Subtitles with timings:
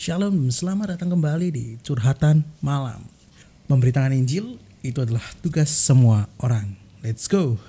[0.00, 3.04] Shalom, selamat datang kembali di Curhatan Malam.
[3.68, 6.72] Memberitakan Injil itu adalah tugas semua orang.
[7.04, 7.60] Let's go.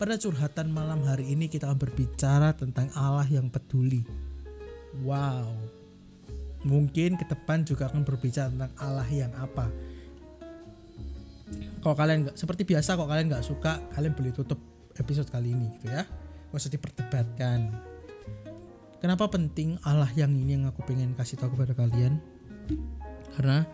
[0.00, 4.30] Pada curhatan malam hari ini kita akan berbicara tentang Allah yang peduli.
[5.04, 5.54] Wow,
[6.64, 9.68] mungkin ke depan juga akan berbicara tentang Allah yang apa.
[11.80, 14.60] Kalau kalian nggak seperti biasa, kalau kalian nggak suka, kalian boleh tutup
[15.00, 16.04] episode kali ini gitu ya.
[16.50, 17.58] Gak usah diperdebatkan.
[19.00, 22.20] Kenapa penting Allah yang ini yang aku pengen kasih tahu kepada kalian?
[23.32, 23.64] Karena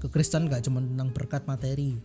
[0.00, 2.00] kekristenan nggak cuma tentang berkat materi.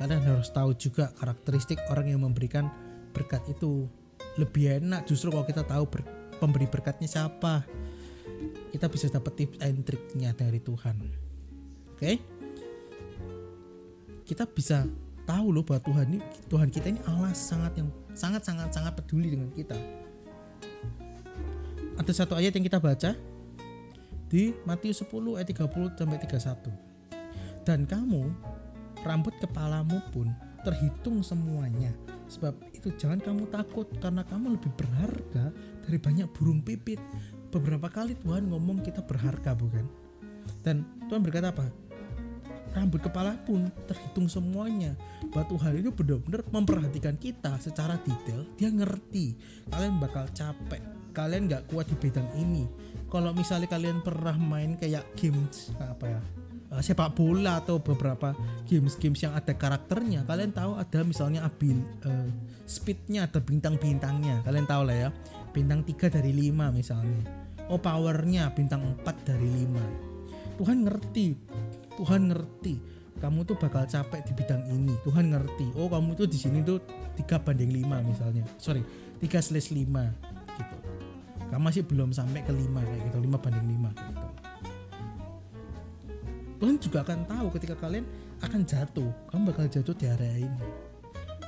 [0.00, 2.72] Kalian harus tahu juga karakteristik orang yang memberikan
[3.12, 3.90] berkat itu
[4.38, 6.06] lebih enak justru kalau kita tahu ber,
[6.38, 7.66] pemberi berkatnya siapa
[8.68, 12.16] kita bisa dapat tips and triknya dari Tuhan oke okay?
[14.28, 14.84] kita bisa
[15.24, 19.32] tahu loh bahwa Tuhan ini Tuhan kita ini Allah sangat yang sangat sangat sangat peduli
[19.32, 19.76] dengan kita
[21.98, 23.16] ada satu ayat yang kita baca
[24.28, 28.28] di Matius 10 ayat 30 sampai 31 dan kamu
[29.04, 30.28] rambut kepalamu pun
[30.64, 31.92] terhitung semuanya
[32.28, 35.48] Sebab itu jangan kamu takut karena kamu lebih berharga
[35.88, 37.00] dari banyak burung pipit.
[37.48, 39.84] Beberapa kali Tuhan ngomong kita berharga bukan?
[40.60, 41.64] Dan Tuhan berkata apa?
[42.76, 44.92] Rambut kepala pun terhitung semuanya.
[45.32, 48.44] Bahwa Tuhan itu benar-benar memperhatikan kita secara detail.
[48.60, 49.32] Dia ngerti
[49.72, 50.84] kalian bakal capek.
[51.16, 52.68] Kalian nggak kuat di bidang ini.
[53.08, 56.20] Kalau misalnya kalian pernah main kayak games apa ya
[56.72, 58.36] uh, sepak bola atau beberapa
[58.68, 62.28] games-games yang ada karakternya kalian tahu ada misalnya abil uh,
[62.68, 65.10] speednya atau bintang-bintangnya kalian tahu lah ya
[65.50, 67.22] bintang 3 dari 5 misalnya.
[67.68, 70.08] Oh powernya bintang 4 dari 5
[70.58, 71.26] Tuhan ngerti.
[71.94, 72.74] Tuhan ngerti.
[73.18, 74.94] Kamu tuh bakal capek di bidang ini.
[75.06, 75.74] Tuhan ngerti.
[75.78, 76.82] Oh kamu tuh di sini tuh
[77.14, 78.44] 3 banding 5 misalnya.
[78.58, 78.82] Sorry
[79.22, 79.86] 3 slash 5
[80.58, 80.76] gitu.
[81.48, 83.18] Kamu masih belum sampai ke 5 kayak gitu.
[83.22, 84.26] 5 banding 5 gitu.
[86.58, 88.06] Tuhan juga akan tahu ketika kalian
[88.42, 89.10] akan jatuh.
[89.30, 90.66] Kamu bakal jatuh di area ini.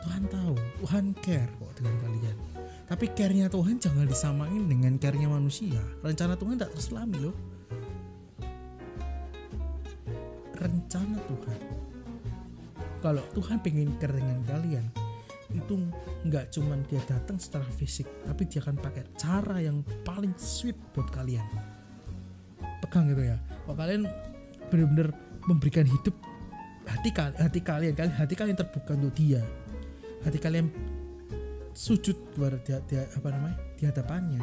[0.07, 0.55] Tuhan tahu.
[0.87, 2.60] Tuhan care kok dengan kalian
[2.91, 5.79] tapi care-nya Tuhan jangan disamain dengan care-nya manusia.
[6.03, 7.37] Rencana Tuhan tidak terselami loh.
[10.59, 11.61] Rencana Tuhan.
[12.99, 14.87] Kalau Tuhan pengen care dengan kalian
[15.55, 15.75] itu
[16.27, 21.07] nggak cuman dia datang secara fisik tapi dia akan pakai cara yang paling sweet buat
[21.15, 21.47] kalian.
[22.83, 23.39] Pegang gitu ya.
[23.39, 24.03] Kalau kalian
[24.67, 25.15] benar-benar
[25.47, 26.19] memberikan hidup
[26.91, 29.47] hati kalian hati kalian kalian hati kalian terbuka untuk dia.
[30.27, 30.90] Hati kalian
[31.75, 32.17] sujud
[32.67, 34.43] dia, dia, apa namanya di hadapannya.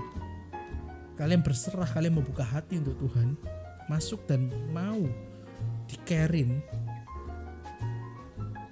[1.18, 3.34] Kalian berserah kalian membuka hati untuk Tuhan
[3.90, 5.02] masuk dan mau
[5.88, 6.60] dikerin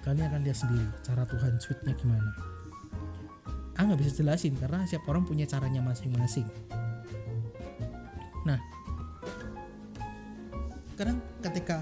[0.05, 2.31] kalian akan lihat sendiri cara Tuhan sweetnya gimana.
[3.73, 6.45] Ah nggak bisa jelasin karena setiap orang punya caranya masing-masing.
[8.45, 8.61] Nah
[10.93, 11.81] kadang ketika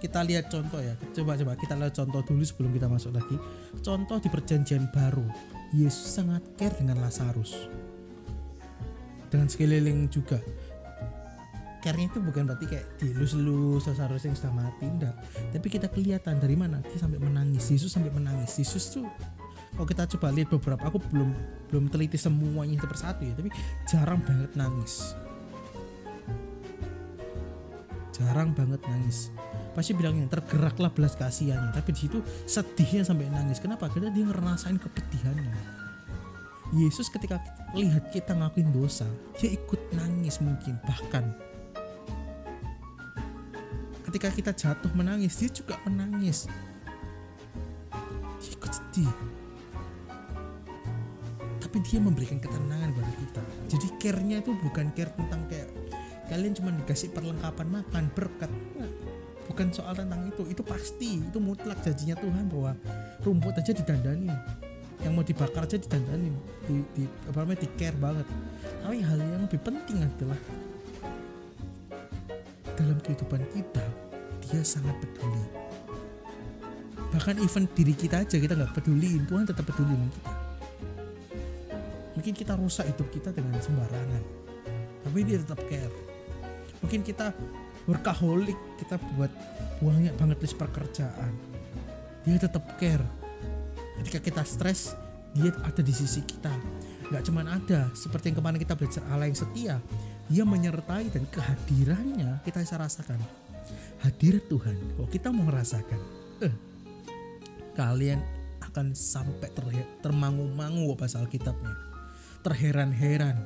[0.00, 3.36] kita lihat contoh ya coba coba kita lihat contoh dulu sebelum kita masuk lagi.
[3.84, 5.28] Contoh di perjanjian baru
[5.74, 7.66] Yesus sangat care dengan Lazarus.
[9.26, 10.38] Dengan sekeliling juga.
[11.82, 15.18] Care itu bukan berarti kayak dilus-lus Lazarus yang sudah mati enggak.
[15.50, 17.74] Tapi kita kelihatan dari mana dia sampai menangis.
[17.74, 18.54] Yesus sampai menangis.
[18.54, 19.04] Yesus tuh
[19.74, 21.34] kalau kita coba lihat beberapa aku belum
[21.74, 23.50] belum teliti semuanya satu persatu ya tapi
[23.90, 25.18] jarang banget nangis.
[28.14, 29.34] Jarang banget nangis
[29.74, 31.74] pasti bilangnya tergeraklah belas kasihannya.
[31.74, 33.58] Tapi di situ sedihnya sampai nangis.
[33.58, 33.90] Kenapa?
[33.90, 35.82] Karena dia ngerasain kepedihannya.
[36.74, 37.38] Yesus ketika
[37.76, 39.06] lihat kita ngakuin dosa
[39.38, 41.34] dia ikut nangis mungkin bahkan.
[44.06, 46.46] Ketika kita jatuh menangis dia juga menangis.
[48.38, 49.12] Dia ikut sedih.
[51.58, 53.42] Tapi dia memberikan ketenangan pada kita.
[53.74, 55.70] Jadi care-nya itu bukan care tentang kayak
[56.30, 58.48] kalian cuma dikasih perlengkapan makan berkat
[59.44, 62.72] bukan soal tentang itu itu pasti itu mutlak janjinya Tuhan bahwa
[63.22, 64.32] rumput aja didandani
[65.04, 66.32] yang mau dibakar aja didandani
[66.64, 68.26] di, di apa namanya di care banget.
[68.80, 70.40] Tapi hal yang lebih penting adalah
[72.74, 73.84] dalam kehidupan kita
[74.44, 75.44] dia sangat peduli.
[77.12, 80.34] Bahkan event diri kita aja kita nggak peduliin Tuhan tetap peduli dengan kita.
[82.14, 84.44] Mungkin kita rusak hidup kita dengan sembarangan
[85.04, 85.92] tapi dia tetap care.
[86.80, 87.30] Mungkin kita
[87.88, 88.56] workaholic.
[88.80, 89.32] Kita buat
[89.80, 91.32] banyak banget list pekerjaan.
[92.24, 93.04] Dia tetap care.
[94.00, 94.96] Ketika kita stres
[95.34, 96.52] dia ada di sisi kita.
[97.10, 99.76] Nggak cuman ada seperti yang kemarin kita belajar Allah yang setia.
[100.30, 103.20] Dia menyertai dan kehadirannya kita bisa rasakan.
[104.00, 105.96] Hadir Tuhan kalau kita mau merasakan
[106.44, 106.52] eh,
[107.72, 108.20] kalian
[108.60, 109.64] akan sampai ter
[110.04, 111.72] termangu-mangu pasal kitabnya
[112.44, 113.40] terheran-heran.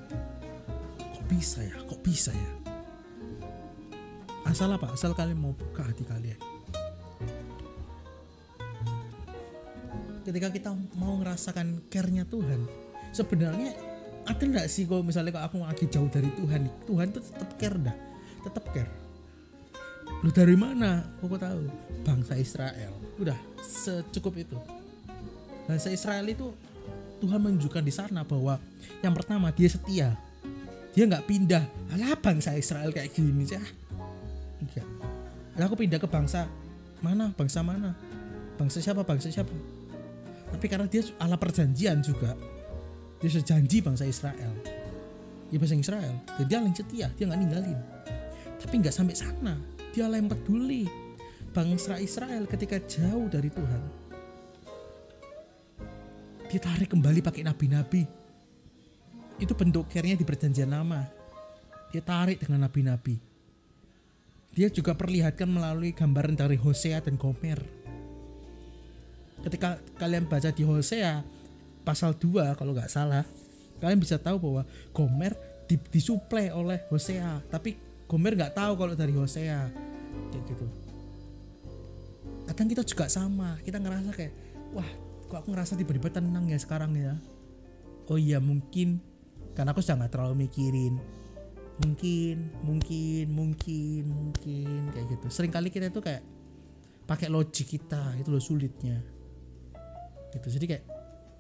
[0.99, 1.79] Kok bisa ya?
[1.87, 2.58] Kok bisa ya
[4.49, 4.89] asal apa?
[4.97, 6.41] Asal kalian mau buka hati kalian.
[10.25, 12.69] Ketika kita mau ngerasakan care-nya Tuhan
[13.17, 13.73] sebenarnya
[14.29, 16.69] ada nggak sih kalau misalnya kalau aku lagi jauh dari Tuhan?
[16.85, 17.97] Tuhan tuh tetap care dah.
[18.45, 18.93] Tetap care.
[20.21, 21.01] Lu dari mana?
[21.21, 21.65] Aku tahu.
[22.05, 22.93] Bangsa Israel.
[23.17, 24.57] Udah secukup itu.
[25.65, 26.53] Bangsa Israel itu
[27.25, 28.61] Tuhan menunjukkan di sana bahwa
[29.01, 30.13] yang pertama dia setia.
[30.93, 31.65] Dia nggak pindah.
[31.97, 33.88] Alah bangsa Israel kayak gini sih ah
[35.67, 36.47] aku pindah ke bangsa
[37.03, 37.35] mana?
[37.35, 37.95] Bangsa mana?
[38.55, 39.03] Bangsa siapa?
[39.03, 39.55] Bangsa siapa?
[40.55, 42.39] Tapi karena dia ala perjanjian juga
[43.19, 44.53] dia sejanji bangsa Israel.
[45.51, 46.15] Ya bangsa Israel.
[46.39, 47.79] Dan dia yang setia dia nggak ninggalin.
[48.63, 49.59] Tapi nggak sampai sana.
[49.91, 50.87] Dia yang peduli.
[51.49, 54.09] Bangsa Israel ketika jauh dari Tuhan
[56.49, 58.09] dia tarik kembali pakai nabi-nabi.
[59.37, 61.05] Itu bentuk care di perjanjian lama.
[61.93, 63.28] Dia tarik dengan nabi-nabi
[64.59, 67.63] dia juga perlihatkan melalui gambaran dari Hosea dan Gomer.
[69.47, 71.23] Ketika kalian baca di Hosea
[71.87, 73.23] pasal 2 kalau nggak salah
[73.79, 75.39] kalian bisa tahu bahwa Gomer
[75.71, 77.39] di, disuplai oleh Hosea.
[77.47, 77.79] Tapi
[78.11, 79.71] Gomer nggak tahu kalau dari Hosea.
[80.35, 80.67] Kayak gitu.
[82.51, 83.63] Kadang kita juga sama.
[83.63, 84.35] Kita ngerasa kayak
[84.75, 84.91] wah
[85.31, 87.15] kok aku ngerasa tiba-tiba tenang ya sekarang ya?
[88.11, 88.99] Oh iya mungkin.
[89.55, 90.99] Karena aku sudah nggak terlalu mikirin
[91.79, 95.27] mungkin mungkin mungkin mungkin kayak gitu.
[95.31, 96.23] Sering kali kita itu kayak
[97.07, 98.99] pakai logik kita itu loh sulitnya.
[100.35, 100.85] Gitu jadi kayak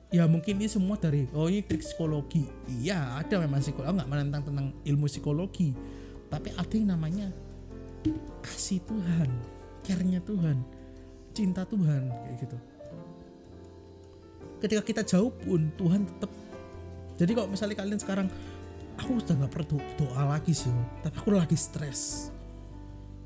[0.08, 2.46] ya mungkin ini semua dari oh ini trik psikologi.
[2.70, 3.98] Iya ada memang psikologi.
[3.98, 5.74] Nggak menentang tentang ilmu psikologi.
[6.28, 7.28] Tapi ada yang namanya
[8.44, 9.28] kasih Tuhan
[9.82, 10.60] care-nya Tuhan
[11.32, 12.58] cinta Tuhan kayak gitu.
[14.58, 16.30] Ketika kita jauh pun Tuhan tetap.
[17.18, 18.26] Jadi kalau misalnya kalian sekarang
[18.98, 22.34] aku udah nggak perlu doa lagi sih tapi aku lagi stres.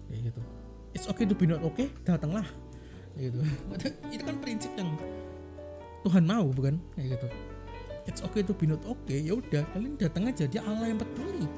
[0.07, 0.43] Kayak gitu.
[0.93, 2.45] It's okay to be not okay datanglah.
[3.17, 3.39] Kayak gitu.
[4.15, 4.93] Itu kan prinsip yang
[6.05, 6.77] Tuhan mau bukan?
[6.95, 7.29] Kayak gitu.
[8.05, 9.65] It's okay to be not okay ya udah.
[9.73, 11.49] Kalian datang aja dia Allah yang peduli.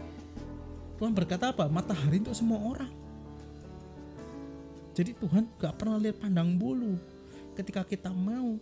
[0.94, 1.66] Tuhan berkata apa?
[1.66, 2.92] Matahari untuk semua orang.
[4.94, 6.94] Jadi Tuhan gak pernah lihat pandang bulu.
[7.58, 8.54] Ketika kita mau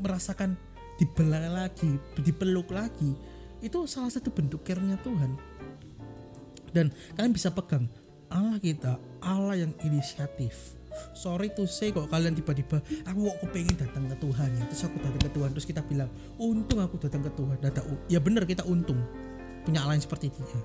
[0.00, 0.56] merasakan
[0.96, 3.12] dibela lagi, dipeluk lagi,
[3.60, 5.36] itu salah satu bentuk care-nya Tuhan.
[6.70, 7.90] Dan kalian bisa pegang
[8.30, 10.78] Allah kita, Allah yang inisiatif.
[11.14, 14.64] Sorry to say kok kalian tiba-tiba aku kok pengen datang ke Tuhan ya.
[14.70, 17.56] Terus aku datang ke Tuhan terus kita bilang untung aku datang ke Tuhan.
[17.62, 18.98] Datang ya benar kita untung
[19.62, 20.60] punya Allah yang seperti dia.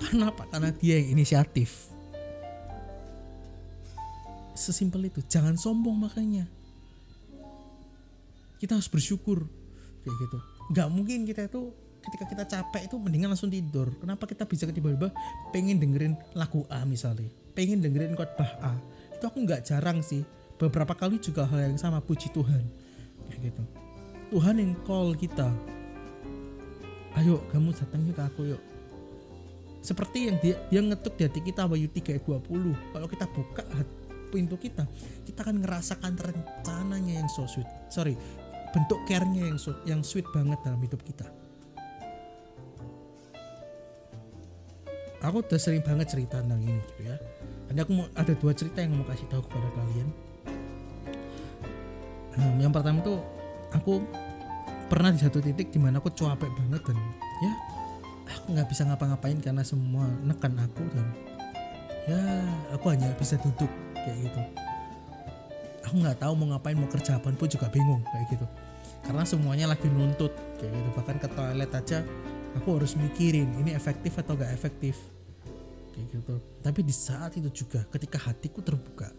[0.00, 0.48] Karena apa?
[0.48, 1.92] Karena dia yang inisiatif.
[4.56, 6.44] Sesimpel itu jangan sombong makanya.
[8.60, 9.48] Kita harus bersyukur
[10.04, 10.38] kayak gitu.
[10.74, 13.92] Nggak mungkin kita itu ketika kita capek itu mendingan langsung tidur.
[14.00, 15.12] Kenapa kita bisa tiba-tiba
[15.52, 17.28] pengen dengerin lagu A misalnya?
[17.52, 18.72] Pengen dengerin khotbah A.
[19.12, 20.24] Itu aku nggak jarang sih.
[20.56, 22.64] Beberapa kali juga hal yang sama puji Tuhan.
[23.28, 23.62] Kayak gitu.
[24.32, 25.48] Tuhan yang call kita.
[27.18, 28.62] Ayo kamu datang ke aku yuk.
[29.80, 33.64] Seperti yang dia dia ngetuk di hati kita Wahyu 3 20 kalau kita buka
[34.30, 34.86] pintu kita
[35.26, 37.66] kita akan ngerasakan rencananya yang so sweet.
[37.90, 38.14] Sorry
[38.70, 41.26] bentuk care-nya yang yang sweet banget dalam hidup kita.
[45.30, 47.14] Aku udah sering banget cerita tentang ini gitu ya.
[47.70, 50.08] Nanti aku mau ada dua cerita yang mau kasih tahu kepada kalian.
[52.34, 53.22] Um, yang pertama tuh
[53.70, 54.02] aku
[54.90, 56.98] pernah di satu titik di mana aku capek banget dan
[57.46, 57.52] ya
[58.26, 61.06] aku nggak bisa ngapa-ngapain karena semua nekan aku dan
[62.10, 62.22] ya
[62.74, 64.40] aku hanya bisa duduk kayak gitu
[65.86, 68.46] aku nggak tahu mau ngapain mau kerja apa pun juga bingung kayak gitu
[69.06, 71.98] karena semuanya lagi nuntut kayak gitu bahkan ke toilet aja
[72.58, 74.98] aku harus mikirin ini efektif atau gak efektif
[75.92, 76.34] kayak gitu.
[76.62, 79.10] Tapi di saat itu juga ketika hatiku terbuka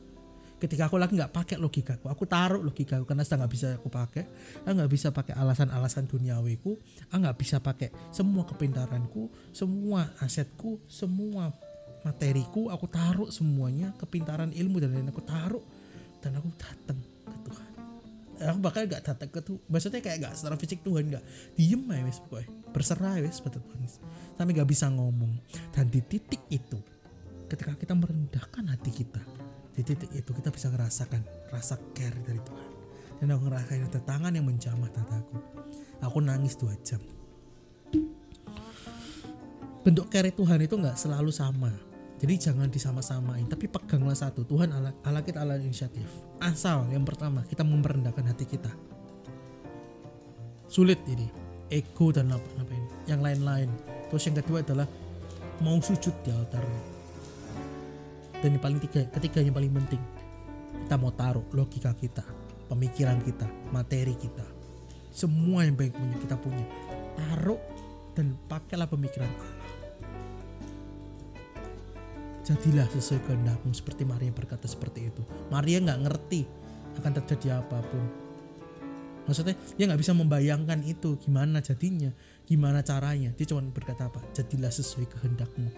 [0.61, 4.29] ketika aku lagi nggak pakai logikaku aku taruh logikaku karena sudah nggak bisa aku pakai
[4.61, 6.77] aku nggak bisa pakai alasan-alasan duniawiku
[7.09, 9.25] aku nggak bisa pakai semua kepintaranku
[9.57, 11.49] semua asetku semua
[12.01, 15.63] materiku aku taruh semuanya kepintaran ilmu dan lain aku taruh.
[16.21, 17.70] Dan aku datang ke Tuhan
[18.41, 21.23] aku bakal gak datang ke Tuhan maksudnya kayak gak secara fisik Tuhan gak.
[21.53, 23.79] Diem aja wes pokoknya berserah wes Tuhan
[24.37, 25.37] sampai gak bisa ngomong.
[25.69, 26.79] Dan di titik itu
[27.45, 29.21] ketika kita merendahkan hati kita
[29.71, 31.21] di titik itu kita bisa merasakan
[31.53, 32.69] rasa care dari Tuhan.
[33.21, 35.37] Dan aku ngerasain ada tangan yang menjamah dadaku
[36.01, 36.99] aku nangis dua jam.
[39.81, 41.90] Bentuk care Tuhan itu nggak selalu sama
[42.21, 46.05] jadi jangan disama-samain tapi peganglah satu Tuhan ala, ala kita ala inisiatif.
[46.37, 48.69] Asal yang pertama kita memperendahkan hati kita.
[50.69, 51.25] Sulit ini
[51.73, 53.73] ego dan apa, apa ini yang lain-lain.
[54.13, 54.85] Terus yang kedua adalah
[55.65, 56.61] mau sujud di altar
[58.37, 60.01] dan yang paling tiga ketiga yang paling penting
[60.85, 62.21] kita mau taruh logika kita
[62.69, 64.45] pemikiran kita materi kita.
[65.09, 66.65] Semua yang baik punya kita punya.
[67.17, 67.61] Taruh
[68.13, 69.29] dan pakailah pemikiran
[72.51, 73.71] jadilah sesuai kehendakmu.
[73.71, 75.23] Seperti Maria berkata seperti itu.
[75.47, 76.41] Maria nggak ngerti
[76.99, 78.03] akan terjadi apa pun.
[79.23, 81.15] Maksudnya dia nggak bisa membayangkan itu.
[81.23, 82.11] Gimana jadinya?
[82.43, 83.31] Gimana caranya?
[83.39, 84.19] Dia cuma berkata apa?
[84.35, 85.71] Jadilah sesuai kehendakmu.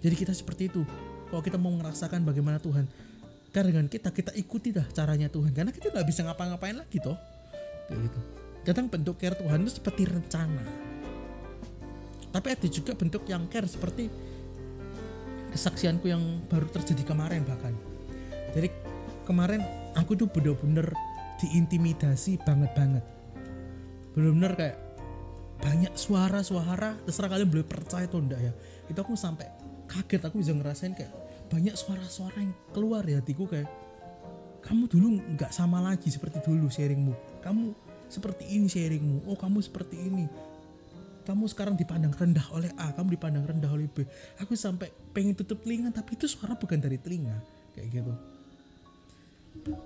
[0.00, 0.82] Jadi kita seperti itu.
[1.28, 2.88] Kalau kita mau merasakan bagaimana Tuhan
[3.48, 5.52] karena dengan kita kita ikuti dah caranya Tuhan.
[5.52, 7.16] Karena kita nggak bisa ngapa-ngapain lagi toh.
[7.88, 8.20] Kayak gitu.
[8.68, 10.64] Kadang bentuk care Tuhan itu seperti rencana.
[12.28, 14.12] Tapi ada juga bentuk yang care seperti
[15.50, 17.72] kesaksianku yang baru terjadi kemarin bahkan.
[18.52, 18.72] Jadi
[19.28, 19.60] kemarin
[19.94, 20.92] aku tuh bener-bener
[21.38, 23.04] diintimidasi banget banget
[24.18, 24.76] bener-bener kayak
[25.62, 28.52] banyak suara-suara terserah kalian boleh percaya atau enggak ya.
[28.90, 29.46] Itu aku sampai
[29.86, 31.14] kaget aku bisa ngerasain kayak
[31.46, 33.70] banyak suara-suara yang keluar ya hatiku kayak
[34.58, 37.14] kamu dulu nggak sama lagi seperti dulu sharingmu.
[37.46, 37.74] Kamu
[38.10, 39.30] seperti ini sharingmu.
[39.30, 40.26] Oh kamu seperti ini
[41.28, 44.08] kamu sekarang dipandang rendah oleh A, kamu dipandang rendah oleh B.
[44.40, 47.36] Aku sampai pengen tutup telinga, tapi itu suara bukan dari telinga,
[47.76, 48.12] kayak gitu.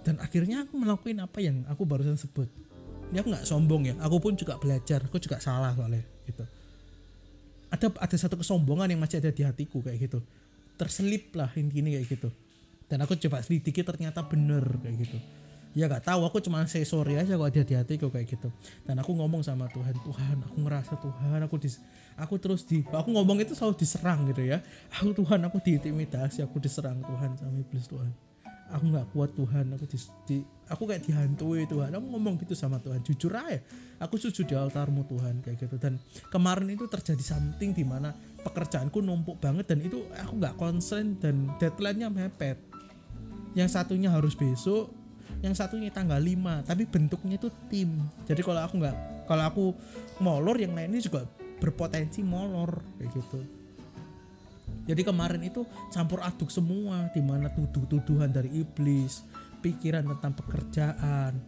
[0.06, 2.46] Dan akhirnya aku melakukan apa yang aku barusan sebut.
[3.10, 6.46] Ini aku nggak sombong ya, aku pun juga belajar, aku juga salah soalnya, gitu.
[7.74, 10.22] Ada ada satu kesombongan yang masih ada di hatiku kayak gitu.
[10.78, 12.30] Terselip lah intinya kayak gitu.
[12.86, 15.18] Dan aku coba selidiki ternyata bener kayak gitu
[15.72, 16.28] ya gak tahu.
[16.28, 18.48] Aku cuma say sorry aja kok hati hati kok kayak gitu.
[18.84, 21.80] Dan aku ngomong sama Tuhan Tuhan aku ngerasa Tuhan aku dis
[22.16, 24.60] aku terus di aku ngomong itu selalu diserang gitu ya.
[25.00, 28.12] Aku Tuhan aku diintimidasi aku diserang Tuhan sama iblis Tuhan.
[28.72, 30.36] Aku nggak kuat Tuhan aku di, di
[30.68, 31.92] aku kayak dihantui Tuhan.
[31.92, 33.04] Aku ngomong gitu sama Tuhan.
[33.04, 33.60] Jujur aja
[34.02, 35.76] aku sujud di altarmu Tuhan kayak gitu.
[35.78, 35.96] Dan
[36.28, 38.10] kemarin itu terjadi something di mana
[38.42, 42.58] pekerjaanku numpuk banget dan itu aku nggak konsen dan deadline-nya mepet.
[43.52, 45.01] Yang satunya harus besok
[45.42, 47.90] yang satunya tanggal 5 tapi bentuknya itu tim.
[48.24, 48.96] Jadi kalau aku nggak
[49.26, 49.64] kalau aku
[50.22, 51.26] molor yang lainnya juga
[51.58, 53.40] berpotensi molor kayak gitu.
[54.82, 55.62] Jadi kemarin itu
[55.94, 59.22] campur aduk semua di mana tuduh-tuduhan dari iblis
[59.62, 61.38] pikiran tentang pekerjaan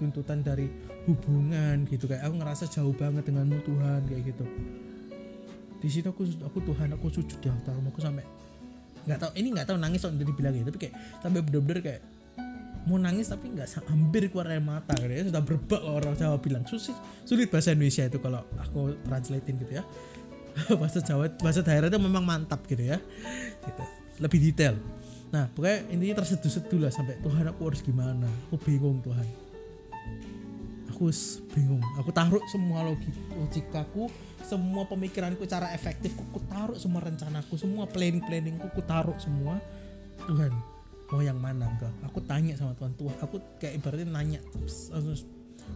[0.00, 0.68] tuntutan dari
[1.04, 2.08] hubungan gitu.
[2.08, 4.44] Kayak aku ngerasa jauh banget denganmu Tuhan kayak gitu.
[5.84, 7.92] Di situ aku aku Tuhan aku sujud di altarmu.
[7.92, 8.24] Aku sampai
[9.04, 12.00] nggak tahu ini nggak tahu nangis udah dibilang gitu tapi kayak sampai bener-bener kayak
[12.84, 15.24] mau nangis tapi nggak hampir keluar air mata gitu ya.
[15.28, 16.62] Sudah berbak orang Jawa bilang.
[16.68, 16.92] Sulit
[17.24, 19.84] sulit bahasa Indonesia itu kalau aku translatein gitu ya.
[20.80, 23.02] Bahasa Jawa bahasa daerah itu memang mantap gitu ya.
[23.64, 23.84] Gitu.
[24.22, 24.78] lebih detail.
[25.34, 28.30] Nah pokoknya intinya terseduh-seduh lah sampai Tuhan aku harus gimana?
[28.46, 29.26] Aku bingung Tuhan.
[30.94, 31.10] Aku
[31.50, 31.82] bingung.
[31.98, 32.86] Aku taruh semua
[33.34, 34.06] logikaku
[34.46, 36.14] semua pemikiranku cara efektif.
[36.30, 39.58] Aku taruh semua rencanaku semua planning planningku aku taruh semua.
[40.30, 40.73] Tuhan
[41.14, 41.70] mau yang mana?
[41.70, 41.94] Enggak.
[42.10, 44.42] Aku tanya sama Tuhan Tuhan aku kayak ibaratnya nanya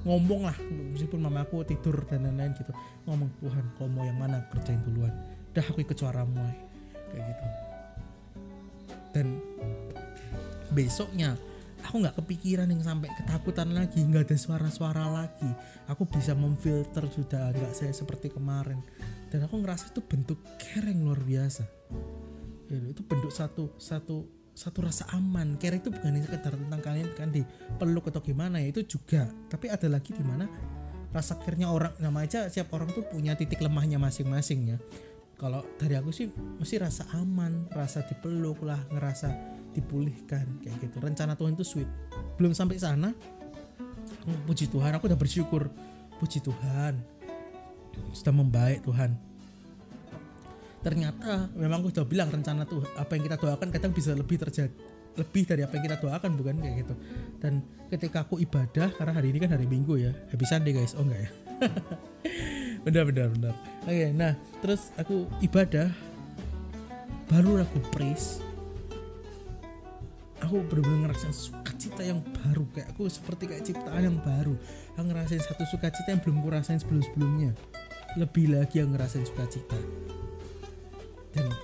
[0.03, 0.59] ngomong lah.
[0.67, 2.75] Meskipun mama aku tidur dan lain-lain gitu.
[3.07, 4.43] Ngomong Tuhan kau mau yang mana?
[4.51, 5.15] Kerjain duluan.
[5.55, 6.43] Dah aku ikut suaramu
[7.15, 7.45] kayak gitu.
[9.15, 9.27] Dan
[10.75, 11.39] besoknya
[11.87, 14.03] aku nggak kepikiran yang sampai ketakutan lagi.
[14.03, 15.51] Nggak ada suara-suara lagi.
[15.87, 18.83] Aku bisa memfilter sudah nggak saya seperti kemarin.
[19.31, 21.63] Dan aku ngerasa itu bentuk kereng luar biasa.
[22.69, 25.55] Itu bentuk satu satu satu rasa aman.
[25.63, 29.31] Care itu bukan sekedar tentang kalian kan dipeluk atau gimana ya itu juga.
[29.47, 30.51] Tapi ada lagi di mana
[31.15, 34.79] rasa care-nya orang nama aja siap orang tuh punya titik lemahnya masing-masing ya.
[35.39, 39.31] Kalau dari aku sih mesti rasa aman rasa dipeluk lah ngerasa
[39.79, 40.99] dipulihkan kayak gitu.
[40.99, 41.89] Rencana Tuhan itu sweet.
[42.35, 43.15] Belum sampai sana
[44.51, 45.71] puji Tuhan aku udah bersyukur.
[46.19, 46.99] Puji Tuhan.
[48.11, 49.28] Sudah membaik Tuhan
[50.79, 54.71] ternyata memang aku sudah bilang rencana tuh apa yang kita doakan kadang bisa lebih terjadi
[55.19, 56.55] lebih dari apa yang kita doakan bukan?
[56.63, 56.95] Kayak gitu.
[57.43, 57.53] Dan
[57.91, 60.95] ketika aku ibadah karena hari ini kan hari minggu ya happy sunday guys.
[60.95, 61.31] Oh enggak ya?
[62.87, 63.53] Benar benar benar
[63.85, 64.33] oke okay, nah
[64.63, 65.91] terus aku ibadah
[67.27, 68.41] baru aku praise.
[70.39, 72.65] Aku benar-benar ngerasain sukacita yang baru.
[72.73, 74.55] Kayak aku seperti kayak ciptaan yang baru.
[74.97, 77.53] Aku ngerasain satu sukacita yang belum aku rasain sebelum-sebelumnya.
[78.17, 79.77] Lebih lagi yang ngerasain sukacita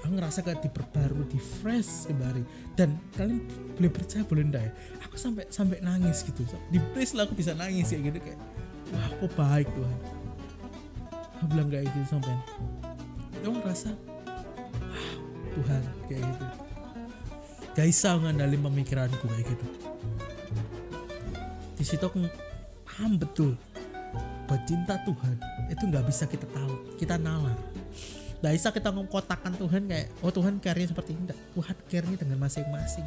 [0.04, 2.44] aku ngerasa kayak diperbarui di fresh kembali
[2.76, 3.40] dan kalian
[3.80, 4.72] boleh percaya boleh enggak ya?
[5.08, 6.44] Aku sampai sampai nangis gitu.
[6.68, 8.40] Di place lah aku bisa nangis kayak gitu kayak
[8.92, 9.98] wah kok baik Tuhan.
[11.40, 12.36] Aku bilang kayak gitu sampai
[13.40, 13.90] kamu ngerasa
[14.76, 15.08] "Wah,
[15.56, 15.82] Tuhan
[16.12, 16.44] kayak gitu.
[17.74, 19.66] Gak bisa ngandalin pemikiranku kayak gitu.
[21.80, 22.28] Di situ aku
[22.84, 23.56] paham betul
[24.44, 25.34] bahwa cinta Tuhan
[25.72, 27.56] itu nggak bisa kita tahu kita nalar
[28.44, 31.32] nggak bisa kita mengkotakkan Tuhan kayak oh Tuhan care seperti ini.
[31.32, 33.06] Tuhan care dengan masing-masing.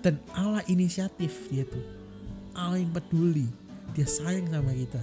[0.00, 1.82] Dan Allah inisiatif dia tuh.
[2.54, 3.50] Allah yang peduli.
[3.92, 5.02] Dia sayang sama kita.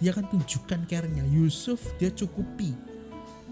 [0.00, 1.22] Dia akan tunjukkan care-nya.
[1.28, 2.72] Yusuf dia cukupi.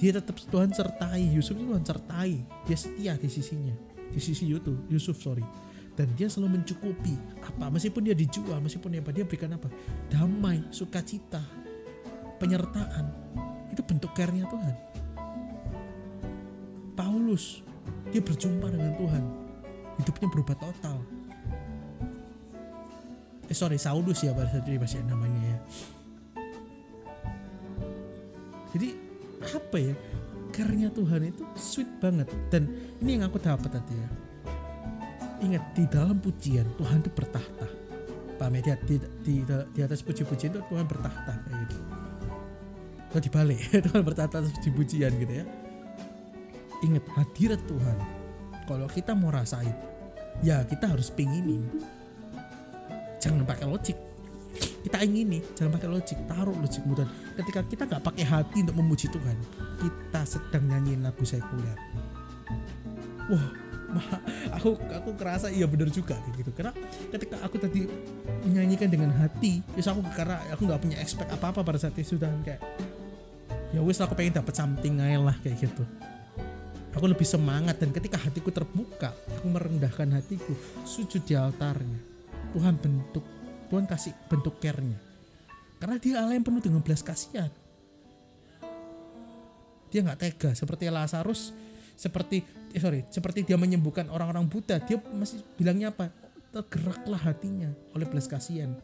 [0.00, 1.31] Dia tetap Tuhan sertai.
[1.31, 2.33] Yusuf itu Tuhan sertai.
[2.65, 3.75] Dia setia di sisinya.
[4.11, 5.45] Di sisi Yusuf Yusuf sorry.
[5.95, 7.12] Dan dia selalu mencukupi.
[7.45, 7.69] Apa?
[7.69, 9.69] Meskipun dia dijual meskipun apa dia berikan apa?
[10.09, 11.45] Damai sukacita
[12.41, 13.05] penyertaan.
[13.69, 14.89] Itu bentuk care-nya Tuhan
[17.30, 17.62] Paulus
[18.10, 19.22] dia berjumpa dengan Tuhan.
[20.02, 20.99] Hidupnya berubah total.
[23.46, 25.58] Eh sorry Saulus ya itu masih namanya ya.
[28.75, 28.99] Jadi
[29.46, 29.94] apa ya?
[30.50, 32.26] Karena Tuhan itu sweet banget.
[32.50, 32.66] Dan
[32.99, 34.08] ini yang aku dapat tadi ya.
[35.46, 37.70] Ingat di dalam pujian Tuhan itu bertahta.
[38.42, 38.75] Paham ya?
[38.75, 41.78] Di, di, di, atas puji-pujian itu Tuhan bertahta kayak gitu.
[43.22, 45.60] Dibalik Tuhan bertahta atas puji-pujian gitu ya
[46.84, 47.99] ingat hadirat Tuhan.
[48.68, 49.75] Kalau kita mau rasain
[50.40, 51.64] ya kita harus pinginin.
[53.20, 53.99] Jangan pakai logik.
[54.80, 56.18] Kita ingini jangan pakai logik.
[56.25, 57.08] Taruh logikmu dan
[57.40, 59.37] ketika kita nggak pakai hati untuk memuji Tuhan
[59.80, 61.76] kita sedang nyanyiin lagu sekuler.
[63.28, 63.46] Wah
[63.90, 64.22] ma-
[64.54, 66.50] aku aku kerasa iya bener juga gitu.
[66.54, 66.72] Karena
[67.12, 67.84] ketika aku tadi
[68.46, 72.16] menyanyikan dengan hati terus aku karena aku nggak punya expect apa apa pada saat itu
[72.16, 72.62] sudah kayak
[73.70, 75.84] ya wis aku pengen dapat something aja lah kayak gitu
[77.00, 80.52] aku lebih semangat dan ketika hatiku terbuka aku merendahkan hatiku.
[80.85, 81.97] Sujud di altarnya.
[82.52, 83.25] Tuhan bentuk
[83.73, 85.00] Tuhan kasih bentuk care-nya.
[85.80, 87.49] Karena dia Allah yang penuh dengan belas kasihan.
[89.88, 90.50] Dia nggak tega.
[90.52, 91.57] Seperti Lazarus
[91.97, 92.45] seperti
[92.76, 96.13] eh, sorry seperti dia menyembuhkan orang-orang buta dia masih bilangnya apa?
[96.52, 98.76] Tergeraklah hatinya oleh belas kasihan.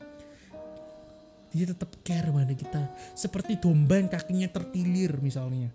[1.52, 2.82] Dia tetap care pada kita.
[3.12, 5.68] Seperti domba yang kakinya tertilir misalnya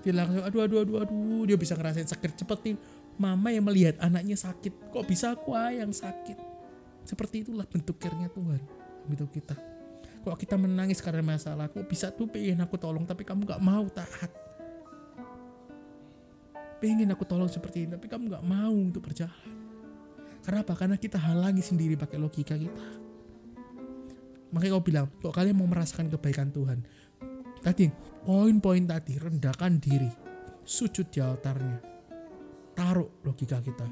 [0.00, 1.42] dia langsung aduh aduh aduh aduh.
[1.44, 2.76] Dia bisa ngerasain sakit seperti
[3.20, 4.92] mama yang melihat anaknya sakit.
[4.92, 6.36] Kok bisa aku ah yang sakit?
[7.04, 8.60] Seperti itulah bentuk care-nya Tuhan.
[9.08, 9.56] Bentuk kita.
[10.20, 11.68] Kalau kita menangis karena masalah?
[11.72, 14.28] Kok bisa tuh pengen aku tolong tapi kamu gak mau taat?
[16.80, 19.32] Pengen aku tolong seperti ini tapi kamu gak mau untuk berjalan.
[20.40, 20.72] Kenapa?
[20.76, 22.86] Karena kita halangi sendiri pakai logika kita.
[24.50, 26.82] Makanya kau bilang kok kalian mau merasakan kebaikan Tuhan
[27.60, 27.92] tadi
[28.24, 30.10] poin-poin tadi rendahkan diri.
[30.64, 31.80] Sujud di altarnya.
[32.76, 33.86] Taruh logika kita.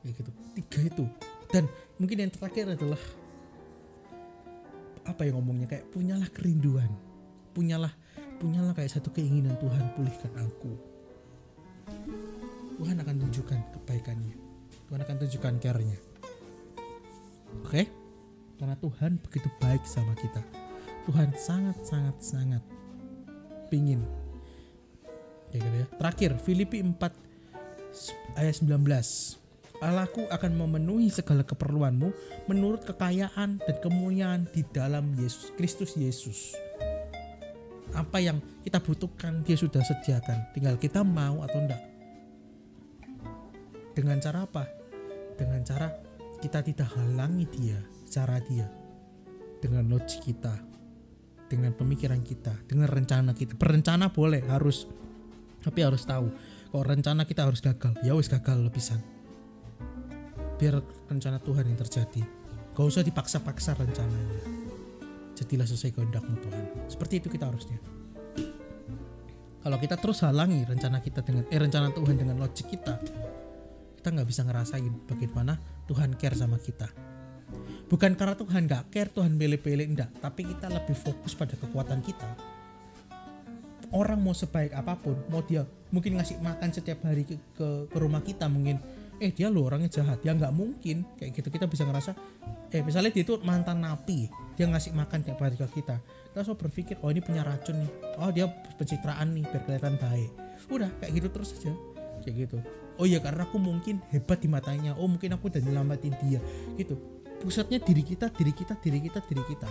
[0.00, 0.30] Kayak gitu.
[0.56, 1.04] Tiga itu.
[1.52, 1.64] Dan
[2.00, 3.00] mungkin yang terakhir adalah
[5.06, 5.68] apa yang ngomongnya?
[5.68, 6.90] Kayak punyalah kerinduan.
[7.52, 7.92] Punyalah
[8.36, 10.72] punyalah kayak satu keinginan Tuhan pulihkan aku.
[12.76, 14.36] Tuhan akan tunjukkan kebaikannya.
[14.86, 15.98] Tuhan akan tunjukkan care-nya.
[17.64, 17.88] Oke?
[18.56, 20.65] Karena Tuhan begitu baik sama kita
[21.06, 22.62] Tuhan sangat sangat sangat
[23.70, 24.02] pingin
[25.54, 26.98] ya gitu ya terakhir Filipi 4
[28.34, 28.74] ayat 19
[29.76, 32.08] Allahku akan memenuhi segala keperluanmu
[32.48, 36.56] menurut kekayaan dan kemuliaan di dalam Yesus Kristus Yesus.
[37.92, 41.82] Apa yang kita butuhkan dia sudah sediakan, tinggal kita mau atau enggak.
[43.92, 44.64] Dengan cara apa?
[45.36, 45.92] Dengan cara
[46.40, 48.68] kita tidak halangi dia, cara dia.
[49.60, 50.56] Dengan logik kita,
[51.46, 53.54] dengan pemikiran kita, dengan rencana kita.
[53.54, 54.86] Berencana boleh, harus.
[55.62, 56.30] Tapi harus tahu,
[56.70, 59.02] kalau rencana kita harus gagal, ya wis gagal lebisan.
[60.56, 60.80] Biar
[61.10, 62.22] rencana Tuhan yang terjadi.
[62.76, 64.42] Gak usah dipaksa-paksa rencananya.
[65.36, 66.64] Jadilah sesuai kehendakmu Tuhan.
[66.88, 67.80] Seperti itu kita harusnya.
[69.60, 73.02] Kalau kita terus halangi rencana kita dengan eh rencana Tuhan dengan logik kita
[74.06, 75.58] kita nggak bisa ngerasain bagaimana
[75.90, 76.86] Tuhan care sama kita
[77.86, 82.30] bukan karena Tuhan nggak care Tuhan pilih-pilih enggak tapi kita lebih fokus pada kekuatan kita.
[83.94, 85.62] Orang mau sebaik apa pun mau dia
[85.94, 88.82] mungkin ngasih makan setiap hari ke, ke, ke rumah kita mungkin
[89.22, 90.20] eh dia lo orangnya jahat.
[90.26, 91.06] Ya nggak mungkin.
[91.16, 92.12] Kayak gitu kita bisa ngerasa
[92.74, 94.26] eh misalnya dia itu mantan napi
[94.58, 96.02] dia ngasih makan tiap hari ke kita.
[96.02, 97.90] Kita so berpikir oh ini punya racun nih.
[98.18, 100.30] Oh dia pencitraan nih biar baik.
[100.66, 101.72] Udah kayak gitu terus aja.
[102.26, 102.58] Kayak gitu.
[102.98, 104.98] Oh iya karena aku mungkin hebat di matanya.
[104.98, 106.42] Oh mungkin aku udah nyelamatin dia.
[106.74, 109.70] Gitu pusatnya diri kita diri kita diri kita diri kita.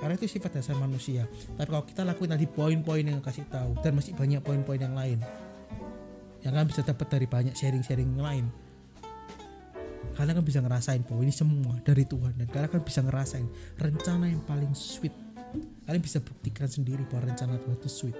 [0.00, 1.28] Karena itu sifat dasar manusia.
[1.56, 5.20] Tapi kalau kita lakuin tadi poin-poin yang kasih tahu dan masih banyak poin-poin yang lain
[6.44, 8.46] yang kan bisa dapat dari banyak sharing-sharing yang lain.
[10.14, 12.36] Kalian kan bisa ngerasain bahwa ini semua dari Tuhan.
[12.36, 13.48] Dan kalian kan bisa ngerasain
[13.80, 15.10] rencana yang paling sweet.
[15.88, 18.16] Kalian bisa buktikan sendiri bahwa rencana Tuhan itu sweet.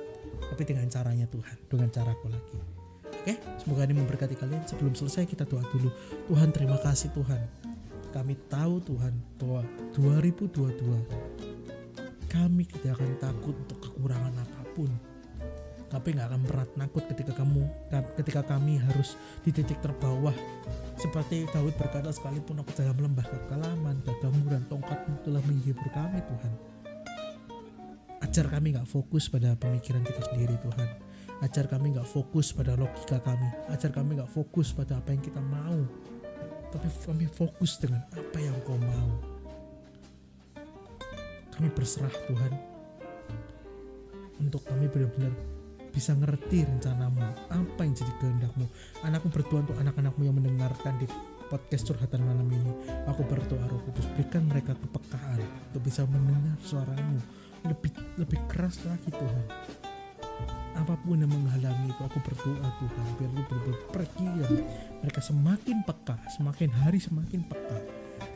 [0.51, 2.59] Tapi dengan caranya Tuhan dengan caraku lagi.
[3.23, 3.35] Oke?
[3.61, 4.64] Semoga ini memberkati kalian.
[4.66, 5.92] Sebelum selesai kita doa dulu.
[6.33, 7.63] Tuhan terima kasih Tuhan
[8.14, 9.11] kami tahu Tuhan
[9.42, 9.66] bahwa
[9.98, 14.87] 2022 kami tidak akan takut untuk kekurangan apa pun.
[15.90, 17.62] Tapi nggak akan berat nakut ketika kamu
[18.18, 20.35] ketika kami harus di titik terbawah.
[20.98, 26.55] Seperti Daud berkata sekalipun aku dalam lembah kekalaman gagamu dan tongkatmu telah menghibur kami Tuhan.
[28.22, 30.88] Ajar kami nggak fokus pada pemikiran kita sendiri Tuhan.
[31.42, 33.46] Ajar kami nggak fokus pada logika kami.
[33.70, 35.87] Ajar kami nggak fokus pada apa yang kita mau
[36.74, 39.10] tapi kami fokus dengan apa yang kau mau
[41.54, 42.52] kami berserah Tuhan
[44.42, 45.30] untuk kami benar-benar
[45.94, 47.22] bisa ngerti rencanamu,
[47.54, 48.66] apa yang jadi kehendakmu.
[49.06, 51.06] Anakku berdoa untuk anak-anakmu yang mendengarkan di
[51.46, 52.72] podcast curhatan malam ini.
[53.06, 55.38] Aku berdoa Roh Kudus berikan mereka kepekaan
[55.70, 57.22] untuk bisa mendengar suaramu
[57.62, 59.46] lebih lebih keras lagi Tuhan.
[60.75, 63.77] Apa pun yang menghalangi itu aku berdoa Tuhan biar lu benar
[64.42, 64.49] ya.
[65.01, 67.79] mereka semakin peka, semakin hari semakin peka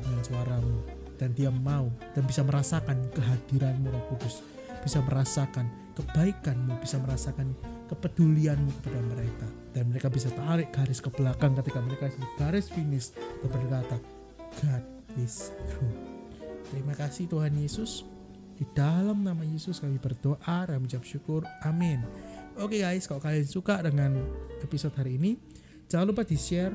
[0.00, 0.78] dengan suaramu
[1.18, 4.38] dan dia mau dan bisa merasakan kehadiranmu Roh Kudus
[4.82, 5.66] bisa merasakan
[5.98, 7.54] kebaikanmu, bisa merasakan
[7.90, 9.46] kepedulianmu kepada mereka.
[9.74, 13.96] Dan mereka bisa tarik garis ke belakang ketika mereka di garis finish dan berkata,
[14.62, 14.84] God
[15.18, 15.96] is good.
[16.70, 18.04] Terima kasih Tuhan Yesus.
[18.58, 21.46] Di dalam nama Yesus kami berdoa dan mengucap syukur.
[21.62, 22.02] Amin.
[22.58, 24.18] Oke guys, kalau kalian suka dengan
[24.58, 25.38] episode hari ini,
[25.86, 26.74] jangan lupa di-share.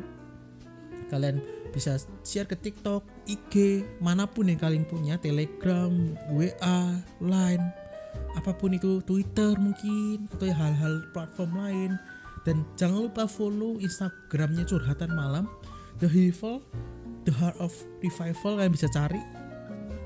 [1.12, 1.44] Kalian
[1.76, 5.92] bisa share ke TikTok, IG, mana pun yang kalian punya, Telegram,
[6.32, 7.66] WA, Line,
[8.34, 11.92] apa pun itu Twitter mungkin atau hal-hal platform lain
[12.44, 15.46] dan jangan lupa follow Instagramnya curhatan malam
[16.02, 16.60] The Revival
[17.24, 19.22] The Heart of Revival kalian bisa cari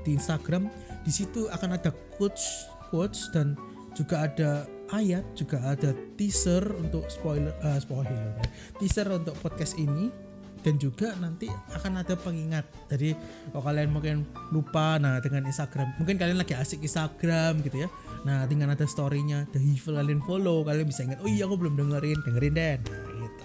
[0.06, 0.70] di Instagram
[1.08, 1.88] di situ akan ada
[2.20, 3.56] quotes quotes dan
[3.96, 8.44] juga ada ayat juga ada teaser untuk spoiler uh, spoiler ya.
[8.76, 10.12] teaser untuk podcast ini
[10.60, 12.66] dan juga nanti akan ada pengingat.
[12.92, 13.16] Jadi
[13.54, 15.96] kalau kalian mungkin lupa nah dengan Instagram.
[15.96, 17.88] Mungkin kalian lagi asik Instagram gitu ya.
[18.28, 21.78] Nah dengan ada storynya the evil kalian follow kalian bisa ingat oh iya aku belum
[21.78, 22.20] dengerin.
[22.20, 22.74] Dengerin deh.
[22.84, 23.44] Nah, gitu.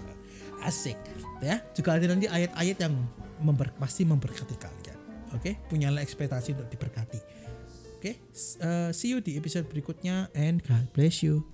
[0.68, 1.00] Asik
[1.40, 1.64] ya.
[1.72, 2.98] Juga ada nanti ayat-ayat yang
[3.40, 5.00] member, pasti memberkati kalian.
[5.32, 5.40] Oke?
[5.40, 5.54] Okay?
[5.72, 7.33] punyalah ekspektasi untuk diberkati
[8.04, 8.20] oke okay?
[8.60, 11.53] uh, see you di episode berikutnya and God bless you